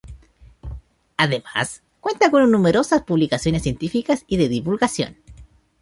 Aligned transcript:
Además, 1.15 1.83
cuenta 1.99 2.31
con 2.31 2.49
numerosas 2.49 3.03
publicaciones 3.03 3.61
científicas 3.61 4.23
y 4.25 4.37
de 4.37 4.49
divulgación. 4.49 5.17